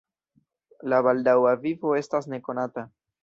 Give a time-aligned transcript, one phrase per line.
[0.93, 2.89] La baldaŭa vivo estas nekonata.